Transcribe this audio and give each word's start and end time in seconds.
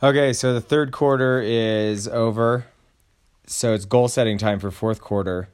Okay, 0.00 0.32
so 0.32 0.54
the 0.54 0.60
third 0.60 0.92
quarter 0.92 1.40
is 1.40 2.06
over. 2.06 2.66
So 3.48 3.74
it's 3.74 3.84
goal 3.84 4.06
setting 4.06 4.38
time 4.38 4.60
for 4.60 4.70
fourth 4.70 5.00
quarter. 5.00 5.48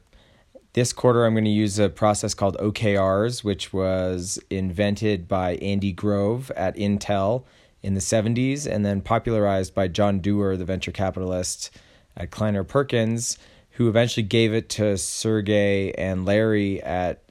This 0.73 0.93
quarter, 0.93 1.25
I'm 1.25 1.33
going 1.33 1.45
to 1.45 1.49
use 1.49 1.79
a 1.79 1.89
process 1.89 2.35
called 2.35 2.55
OKRs, 2.57 3.43
which 3.43 3.73
was 3.73 4.37
invented 4.51 5.27
by 5.27 5.55
Andy 5.55 5.91
Grove 5.91 6.51
at 6.55 6.75
Intel 6.75 7.43
in 7.81 7.95
the 7.95 7.99
70s 7.99 8.71
and 8.71 8.85
then 8.85 9.01
popularized 9.01 9.73
by 9.73 9.87
John 9.87 10.19
Doerr, 10.19 10.57
the 10.57 10.65
venture 10.65 10.91
capitalist 10.91 11.71
at 12.15 12.29
Kleiner 12.29 12.63
Perkins, 12.63 13.39
who 13.71 13.89
eventually 13.89 14.21
gave 14.21 14.53
it 14.53 14.69
to 14.69 14.95
Sergey 14.95 15.91
and 15.93 16.23
Larry 16.23 16.83
at, 16.83 17.23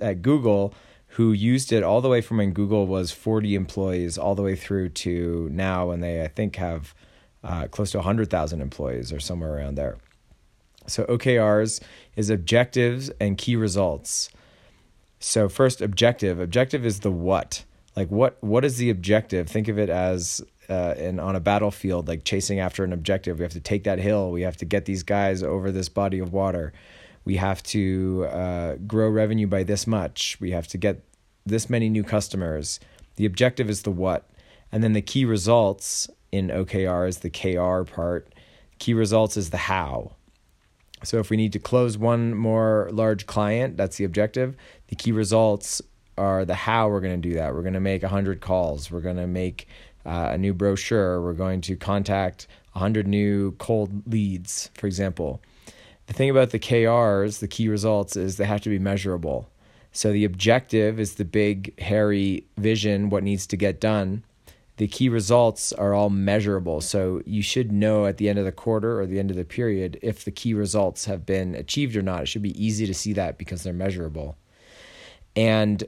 at 0.00 0.20
Google 0.20 0.74
who 1.16 1.32
used 1.32 1.72
it 1.72 1.82
all 1.82 2.02
the 2.02 2.10
way 2.10 2.20
from 2.20 2.36
when 2.36 2.52
Google 2.52 2.86
was 2.86 3.10
40 3.10 3.54
employees 3.54 4.18
all 4.18 4.34
the 4.34 4.42
way 4.42 4.54
through 4.54 4.90
to 4.90 5.48
now 5.50 5.88
when 5.88 6.00
they, 6.00 6.22
I 6.22 6.28
think, 6.28 6.56
have 6.56 6.94
uh, 7.42 7.68
close 7.68 7.90
to 7.92 7.98
100,000 7.98 8.60
employees 8.60 9.14
or 9.14 9.18
somewhere 9.18 9.54
around 9.54 9.76
there. 9.76 9.96
So 10.86 11.04
OKRs 11.04 11.80
is 12.16 12.28
objectives 12.28 13.10
and 13.18 13.38
key 13.38 13.56
results. 13.56 14.28
So 15.18 15.48
first 15.48 15.80
objective, 15.80 16.38
objective 16.38 16.84
is 16.84 17.00
the 17.00 17.10
what. 17.10 17.64
Like 17.96 18.10
what 18.10 18.36
what 18.42 18.62
is 18.62 18.76
the 18.76 18.90
objective? 18.90 19.48
Think 19.48 19.68
of 19.68 19.78
it 19.78 19.88
as 19.88 20.44
uh, 20.68 20.96
in 20.98 21.18
on 21.18 21.34
a 21.34 21.40
battlefield, 21.40 22.08
like 22.08 22.24
chasing 22.24 22.60
after 22.60 22.84
an 22.84 22.92
objective. 22.92 23.38
We 23.38 23.42
have 23.42 23.52
to 23.52 23.60
take 23.60 23.84
that 23.84 23.98
hill. 23.98 24.30
We 24.30 24.42
have 24.42 24.58
to 24.58 24.66
get 24.66 24.84
these 24.84 25.02
guys 25.02 25.42
over 25.42 25.72
this 25.72 25.88
body 25.88 26.18
of 26.18 26.34
water 26.34 26.74
we 27.26 27.36
have 27.36 27.62
to 27.64 28.26
uh, 28.30 28.76
grow 28.86 29.10
revenue 29.10 29.48
by 29.48 29.64
this 29.64 29.86
much. 29.86 30.38
We 30.40 30.52
have 30.52 30.68
to 30.68 30.78
get 30.78 31.02
this 31.46 31.70
many 31.70 31.88
new 31.88 32.02
customers. 32.02 32.80
The 33.16 33.24
objective 33.24 33.70
is 33.70 33.82
the 33.82 33.90
what. 33.90 34.28
And 34.72 34.82
then 34.82 34.92
the 34.92 35.02
key 35.02 35.24
results 35.24 36.08
in 36.32 36.48
OKR 36.48 37.08
is 37.08 37.18
the 37.18 37.30
KR 37.30 37.90
part. 37.90 38.34
Key 38.78 38.94
results 38.94 39.36
is 39.36 39.50
the 39.50 39.56
how. 39.56 40.12
So 41.04 41.18
if 41.18 41.30
we 41.30 41.36
need 41.36 41.52
to 41.52 41.58
close 41.58 41.96
one 41.96 42.34
more 42.34 42.88
large 42.92 43.26
client, 43.26 43.76
that's 43.76 43.96
the 43.96 44.04
objective. 44.04 44.56
The 44.88 44.96
key 44.96 45.12
results 45.12 45.80
are 46.18 46.44
the 46.44 46.54
how 46.54 46.88
we're 46.88 47.00
going 47.00 47.20
to 47.20 47.28
do 47.28 47.34
that. 47.34 47.54
We're 47.54 47.62
going 47.62 47.74
to 47.74 47.80
make 47.80 48.02
100 48.02 48.40
calls. 48.40 48.90
We're 48.90 49.00
going 49.00 49.16
to 49.16 49.26
make 49.26 49.68
uh, 50.04 50.30
a 50.32 50.38
new 50.38 50.54
brochure. 50.54 51.20
We're 51.20 51.34
going 51.34 51.60
to 51.62 51.76
contact 51.76 52.46
100 52.72 53.06
new 53.06 53.52
cold 53.52 54.10
leads, 54.10 54.70
for 54.74 54.86
example. 54.86 55.40
The 56.06 56.12
thing 56.12 56.30
about 56.30 56.50
the 56.50 56.58
KRs, 56.58 57.40
the 57.40 57.48
key 57.48 57.68
results, 57.68 58.16
is 58.16 58.36
they 58.36 58.44
have 58.44 58.60
to 58.62 58.70
be 58.70 58.78
measurable. 58.78 59.48
So 59.96 60.12
the 60.12 60.26
objective 60.26 61.00
is 61.00 61.14
the 61.14 61.24
big, 61.24 61.80
hairy 61.80 62.46
vision, 62.58 63.08
what 63.08 63.22
needs 63.22 63.46
to 63.46 63.56
get 63.56 63.80
done. 63.80 64.24
The 64.76 64.88
key 64.88 65.08
results 65.08 65.72
are 65.72 65.94
all 65.94 66.10
measurable. 66.10 66.82
So 66.82 67.22
you 67.24 67.40
should 67.40 67.72
know 67.72 68.04
at 68.04 68.18
the 68.18 68.28
end 68.28 68.38
of 68.38 68.44
the 68.44 68.52
quarter 68.52 69.00
or 69.00 69.06
the 69.06 69.18
end 69.18 69.30
of 69.30 69.38
the 69.38 69.44
period 69.44 69.98
if 70.02 70.22
the 70.22 70.30
key 70.30 70.52
results 70.52 71.06
have 71.06 71.24
been 71.24 71.54
achieved 71.54 71.96
or 71.96 72.02
not. 72.02 72.24
It 72.24 72.26
should 72.26 72.42
be 72.42 72.62
easy 72.62 72.84
to 72.86 72.92
see 72.92 73.14
that 73.14 73.38
because 73.38 73.62
they're 73.62 73.72
measurable. 73.72 74.36
And 75.34 75.82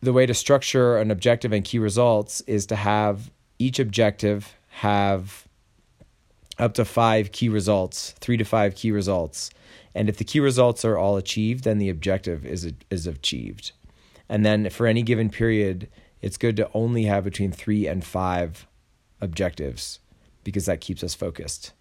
the 0.00 0.12
way 0.12 0.24
to 0.24 0.32
structure 0.34 0.96
an 0.96 1.10
objective 1.10 1.52
and 1.52 1.64
key 1.64 1.80
results 1.80 2.40
is 2.42 2.66
to 2.66 2.76
have 2.76 3.32
each 3.58 3.80
objective 3.80 4.54
have 4.68 5.47
up 6.58 6.74
to 6.74 6.84
five 6.84 7.32
key 7.32 7.48
results, 7.48 8.14
three 8.20 8.36
to 8.36 8.44
five 8.44 8.74
key 8.74 8.90
results. 8.90 9.50
And 9.94 10.08
if 10.08 10.16
the 10.16 10.24
key 10.24 10.40
results 10.40 10.84
are 10.84 10.98
all 10.98 11.16
achieved, 11.16 11.64
then 11.64 11.78
the 11.78 11.88
objective 11.88 12.44
is 12.44 12.72
is 12.90 13.06
achieved. 13.06 13.72
And 14.28 14.44
then 14.44 14.68
for 14.70 14.86
any 14.86 15.02
given 15.02 15.30
period, 15.30 15.88
it's 16.20 16.36
good 16.36 16.56
to 16.56 16.70
only 16.74 17.04
have 17.04 17.24
between 17.24 17.52
three 17.52 17.86
and 17.86 18.04
five 18.04 18.66
objectives 19.20 20.00
because 20.44 20.66
that 20.66 20.80
keeps 20.80 21.02
us 21.02 21.14
focused. 21.14 21.72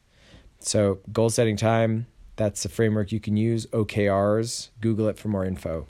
So, 0.59 0.99
goal 1.11 1.29
setting 1.29 1.57
time, 1.57 2.07
that's 2.35 2.65
a 2.65 2.69
framework 2.69 3.11
you 3.11 3.19
can 3.19 3.37
use. 3.37 3.65
OKRs, 3.67 4.69
Google 4.81 5.07
it 5.07 5.17
for 5.17 5.27
more 5.27 5.45
info. 5.45 5.87